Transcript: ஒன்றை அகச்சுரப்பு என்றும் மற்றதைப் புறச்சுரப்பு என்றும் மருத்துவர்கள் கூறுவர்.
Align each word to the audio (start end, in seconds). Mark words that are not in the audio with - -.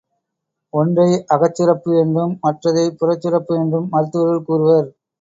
ஒன்றை 0.73 1.05
அகச்சுரப்பு 1.35 1.91
என்றும் 1.99 2.33
மற்றதைப் 2.41 2.99
புறச்சுரப்பு 2.99 3.55
என்றும் 3.55 3.89
மருத்துவர்கள் 3.91 4.45
கூறுவர். 4.45 4.89